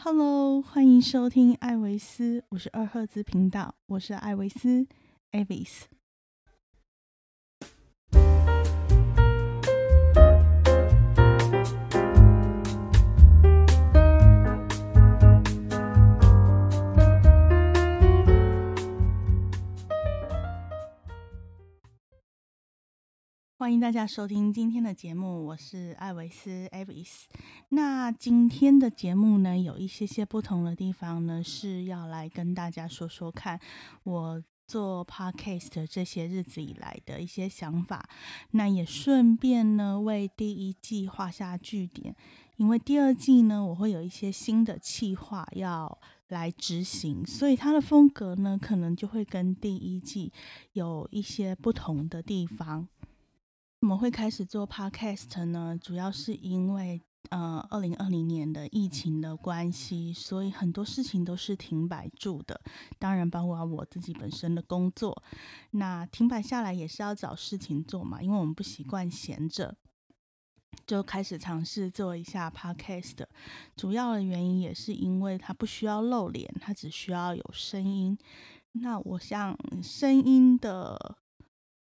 [0.00, 4.86] Hello，欢迎收听艾维斯，我是二赫兹频道，我是艾维斯
[5.32, 5.86] Avis。
[23.68, 27.24] 欢迎大家收听今天的节目，我是艾维斯 Avis。
[27.68, 33.60] 那今天的节目呢，有一些些不同的地方呢，是要来跟大家说说看
[34.04, 38.08] 我做 Podcast 这些日子以来的一些想法。
[38.52, 42.16] 那也顺便呢，为第一季画下句点，
[42.56, 45.98] 因为第二季呢，我会有一些新的企划要
[46.28, 50.32] 来执行，所以它的风格呢，可能就会跟第一季
[50.72, 52.88] 有一些不同的地方。
[53.80, 57.00] 我们会开始做 podcast 呢，主要是因为
[57.30, 62.60] 呃，二零二零年的疫情的关系，所以很多事情都是停摆住的。
[62.98, 65.22] 当然，包括我自己本身的工作，
[65.70, 69.76] 那停摆下来也是要找事情做嘛，因为我们不习惯闲着，
[70.84, 73.24] 就开始尝试做一下 podcast。
[73.76, 78.18] 主要的原因也是因为它不需要露脸，它只需要有声音。
[78.72, 81.18] 那我像声音的。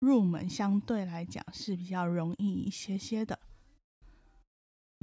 [0.00, 3.38] 入门相对来讲是比较容易一些些的，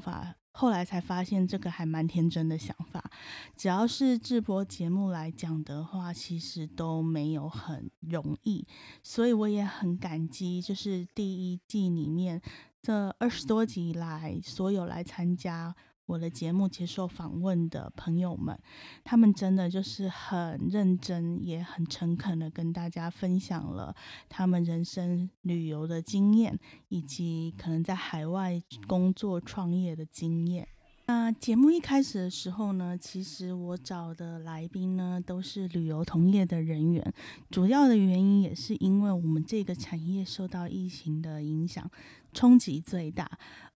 [0.04, 3.12] 法后来才发现这个还蛮天真的想法。
[3.56, 8.66] 只要是直播节目来讲的话，其实都没有很容易，
[9.04, 12.42] 所以我也很感激，就是第一季里面
[12.82, 15.76] 这二十多集来所有来参加。
[16.08, 18.58] 我的节目接受访问的朋友们，
[19.04, 23.94] 他们真的就是很认真，也很诚恳的跟大家分享了
[24.30, 30.68] 他们人生旅游的经验，以及可能在海外工作创业的经验。
[31.10, 37.14] 那节目一开始的时候呢，其实我找的来宾呢都是旅游同业的人员，
[37.50, 41.90] 主要的原因也是因为我们这个产业受到疫情的影响
[42.34, 43.26] 冲击最大，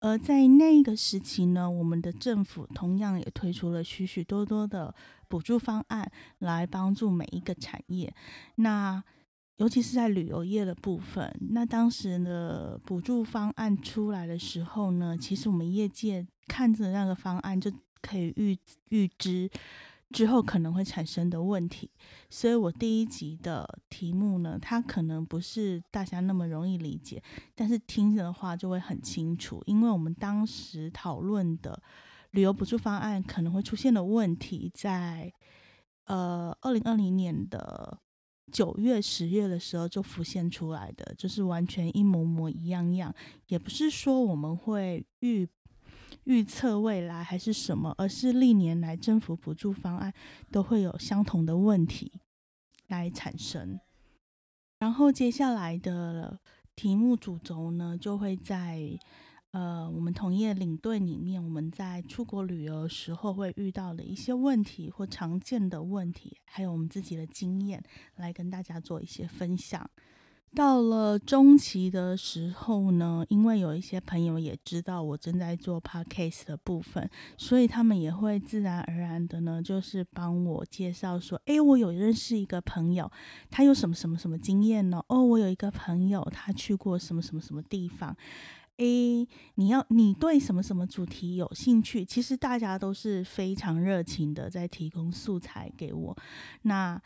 [0.00, 4.92] 而在那个时期呢，我们的政府同样也推出了许许多多的
[5.28, 6.10] 补助方案
[6.40, 8.12] 来帮助每一个产业。
[8.56, 9.00] 那
[9.58, 17.70] 尤其是在旅游业的部分，那当时的补助方案出来的时候呢，其实我们业界看着那个方案就
[18.02, 19.48] 可以预预知
[20.10, 21.88] 之后可能会产生的问题，
[22.28, 27.22] 所以我第一集的题目呢，它可能不是大家那么容易理解，
[27.54, 31.80] 但是听着的话就会很清楚，因为我们当时讨论的
[32.32, 35.32] 旅游补助方案可能会出现的问题，在
[36.06, 38.00] 呃二零二零年的。
[38.52, 43.14] 九月、十月的时候就浮现出来的，就是完全一模模一样样，
[43.46, 45.48] 也不是说我们会预
[46.30, 50.14] 预测未来还是什么，而是历年来政府补助方案
[50.52, 52.20] 都会有相同的问题
[52.86, 53.80] 来产生。
[54.78, 56.38] 然后接下来的
[56.76, 58.96] 题目主轴呢，就会在。
[59.52, 67.82] 呃，我们同业领队里面，我们在出国旅游的时候会遇到的一些问题或常见的问题，还有我们自己的经验，
[68.14, 69.90] 来跟大家做一些分享。
[70.54, 83.10] 到了中期的时候呢，因为有一些朋友也知道我正在做 podcast 的部分，所以他们也会自然而然的呢，就是帮我介绍说，诶，我有认识一个朋友，
[83.48, 85.02] 他有什么什么什么经验呢？
[85.08, 88.16] 哦，我有一个朋友，他去过什么什么什么地方。
[88.78, 92.02] 诶，你要你对什么什么主题有兴趣？
[92.04, 96.16] 其实大家都是非常热情的，在提供素材给我。
[96.62, 97.00] 那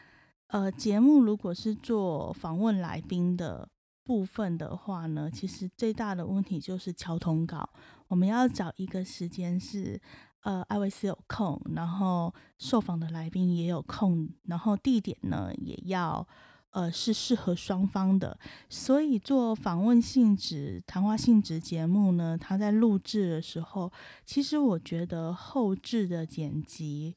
[0.48, 3.68] 呃，节目如果是做访问来宾的
[4.04, 7.68] 部分的话呢，其实最大的问题就是敲通稿。
[8.08, 10.00] 我们要找一个时间是
[10.42, 16.26] 呃，艾维斯有空，然后受访的来宾也有空，然后地点呢也要。
[16.70, 18.36] 呃，是适合双方的，
[18.68, 23.92] 所以做访问性质、谈话性质节目呢，他在录制的时候，
[24.26, 27.14] 其实我觉得后置的剪辑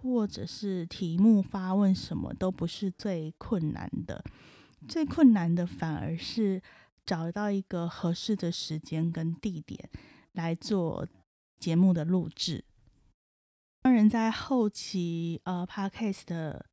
[0.00, 4.24] 或者是题目发问什么都不是最困难的，
[4.88, 6.62] 最困难的反而是
[7.04, 9.90] 找到一个合适的时间跟地点
[10.32, 11.06] 来做
[11.58, 12.64] 节目的录制。
[13.82, 16.66] 当然，在后期呃，podcast 的。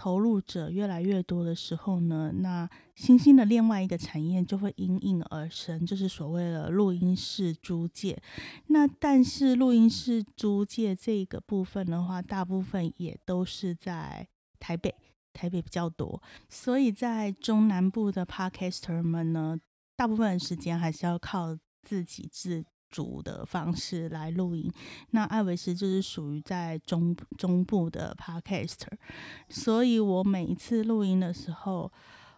[0.00, 8.18] 投入者越来越多的时候呢，那新兴的另外一个产业就会应运而生，就是所谓的录音室租借。
[8.68, 14.26] 那但是录音室租借这个部分的话，大部分也都是在
[14.58, 14.94] 台北，
[15.34, 16.22] 台北比较多。
[16.48, 19.60] 所以在中南部的 Podcaster 们呢，
[19.96, 24.70] 大部分时间还是要靠自己自组的方式来录音。
[25.10, 28.92] 那艾维斯就是属于在中中部的 podcaster，
[29.48, 31.90] 所以我每一次录音的时候，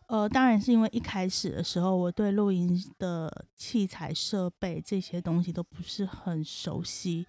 [0.06, 7.26] 呃，当然是因为一开始的时候我对录音的器材设备这些东西都不是很熟悉。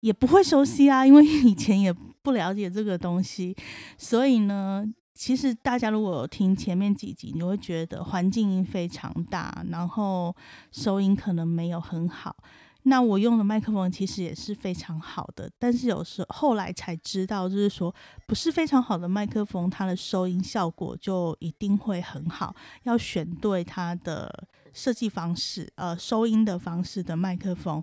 [0.00, 1.92] 也不会熟悉啊，因为以前也
[2.22, 3.56] 不了解这个东西，
[3.96, 4.86] 所以呢，
[5.18, 10.34] 其实大家如果有听前面几集，你会觉得环境音非常大，然后
[10.70, 12.36] 收音可能没有很好。
[12.84, 17.92] 那我用的麦克风其实也是非常好的，但是有时后来才知道，就是说
[18.28, 22.54] 不是非常好的麦克风，它的收音效果就一定会很好，
[22.84, 24.32] 要选对它的
[24.72, 27.82] 设计方式，呃，收音的方式的麦克风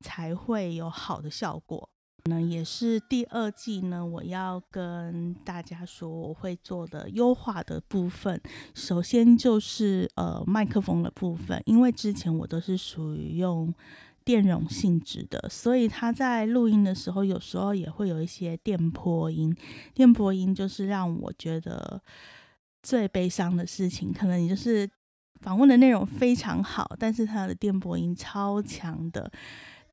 [0.00, 1.90] 才会有好的效果。
[2.26, 8.40] 呢，也是第二季呢，我要跟大家说我会做的优化的部分。
[8.74, 13.74] 首先就是呃麦克风的部分，因为之前我都是属于用。
[14.26, 19.56] 电容性质的，所以它在录音的时候，有时候也会有一些电波音。
[19.94, 22.02] 电波音就是让我觉得
[22.82, 24.90] 最悲伤的事情，可能你就是
[25.42, 29.30] 访问的内容非常好，但是它的电波音超强的，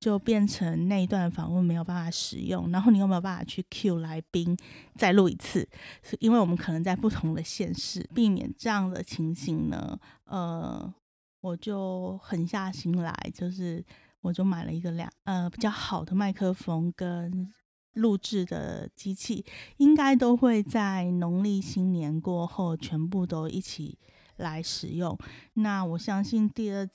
[0.04, 4.58] 就变成那一段访问没有办法使用，然后你又没有办法去 Q 来宾
[4.96, 5.68] 再录一次，
[6.02, 10.94] 是因为我们可能在不同的县市，避免这样的情形呢，呃，
[11.42, 13.86] 我就狠下心来，就是。
[14.24, 17.52] 我就买了一个两呃比较好的麦克风跟
[17.96, 19.44] 录制的机器，
[19.76, 23.98] 应该都会在农历新年过后全部都一起
[24.38, 25.18] 来使用。
[25.53, 26.88] 那我相信第二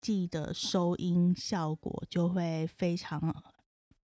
[0.00, 3.34] 季的收音效果就会非常。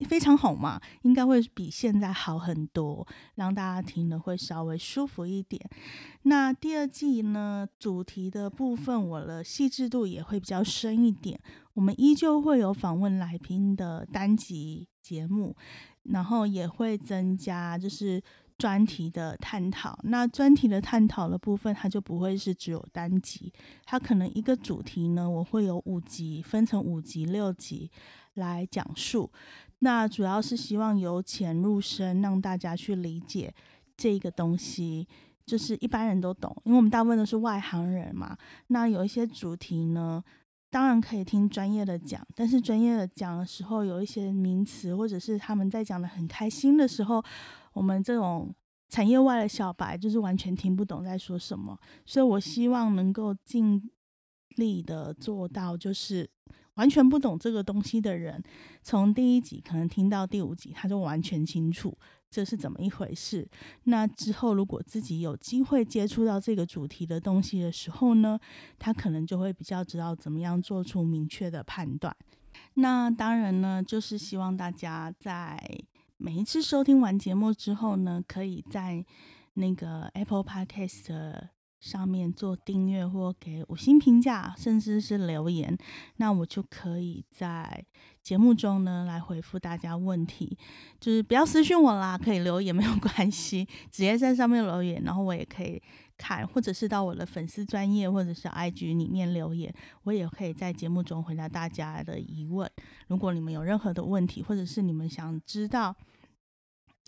[0.08, 3.06] 非常好嘛，应该会比现在好很多，
[3.36, 5.64] 让大家听的会稍微舒服一点。
[6.22, 11.40] 那第二季呢，主题的部分我的细致度也会比较深一点。
[11.74, 15.54] 我们依旧会有访问来宾的单集节目，
[16.02, 18.20] 然后也会增加就是
[18.62, 19.98] 专题的探讨。
[20.04, 23.52] 那专题的探讨的部分，它就不会是只有单集，
[23.84, 27.90] 它可能一个主题呢，我会有五集，分成五集、六集
[28.34, 29.28] 来讲述。
[29.80, 33.52] 那主要是希望由浅入深，让大家去理解
[33.96, 35.08] 这个东西，
[35.44, 38.38] 就是一般人都懂，因为我们大部分都是外行人嘛。
[38.68, 40.22] 那有一些主题呢，
[40.70, 47.20] 当然可以听专业的讲，但是专业的讲的时候，有一些名词或者是他们在讲的很开心的时候，
[47.72, 48.54] 我们这种
[48.88, 51.78] 产业外的小白就是完全听不懂在说什么。
[52.04, 53.90] 所以我希望能够尽
[54.56, 56.28] 力的做到，就是。
[56.76, 58.42] 完全不懂这个东西的人，
[58.82, 61.94] 从第一集可能听到第五集，他就完全清楚
[62.30, 63.46] 这是怎么一回事。
[63.84, 68.40] 那之后，如果自己有机会接触到这个主题的东西的时候呢，
[68.78, 72.16] 他可能就会比较知道怎么样做出明确的判断。
[72.74, 75.62] 那当然呢，就是希望大家在
[76.24, 79.04] 每一次收听完节目之后呢，可以在
[79.54, 81.48] 那个 Apple Podcast。
[81.82, 85.76] 上面做订阅或给五星评价，甚至是留言，
[86.18, 87.84] 那我就可以在
[88.22, 90.56] 节目中呢来回复大家问题。
[91.00, 95.82] 就是不要私信我啦，可以留言 没有关系，直接在上面留言，然后我也可以
[96.16, 102.70] 看，或者是到我的粉丝专业或者是 IG 里面留言，我也可以在节目中回答大家的疑问。
[103.08, 105.92] 如果你们有任何的问题，或者是你们想知道。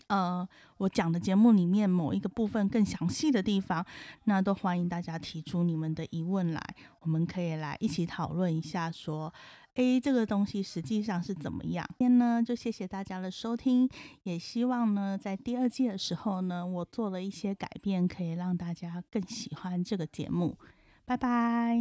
[0.07, 0.47] 呃，
[0.77, 3.85] 我讲的节目里面某一个部分更详细的地方，
[4.25, 6.61] 那都欢迎大家提出你们的疑问来，
[6.99, 9.33] 我们可以来一起讨论一下，说，
[9.73, 11.85] 诶，这个东西实际上是怎么样？
[11.97, 13.89] 今天呢，就谢谢大家的收听，
[14.23, 20.57] 也希望呢，在第二季的时候呢，我做了一些改变，可以让大家更喜欢这个节目。
[21.05, 21.79] 拜拜。